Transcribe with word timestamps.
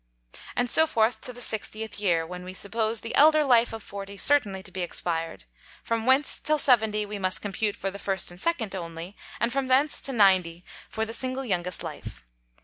And 0.55 0.67
so 0.67 0.87
forth 0.87 1.21
to 1.21 1.31
the 1.31 1.41
60th 1.41 1.99
Year, 1.99 2.25
when 2.25 2.43
we 2.43 2.55
suppose 2.55 3.01
the 3.01 3.13
elder 3.13 3.43
Life 3.45 3.71
of 3.71 3.83
Forty 3.83 4.17
certainly 4.17 4.63
to 4.63 4.71
be 4.71 4.81
expired; 4.81 5.43
from 5.83 6.07
whence 6.07 6.39
till 6.39 6.57
Seventy 6.57 7.05
we 7.05 7.19
must 7.19 7.43
compute 7.43 7.75
for 7.75 7.91
the 7.91 7.99
First 7.99 8.31
and 8.31 8.41
Second 8.41 8.73
only, 8.75 9.15
and 9.39 9.53
from 9.53 9.67
thence 9.67 10.01
to 10.01 10.11
Ninety 10.11 10.65
for 10.89 11.05
the 11.05 11.13
single 11.13 11.45
youngest 11.45 11.83
Life. 11.83 12.23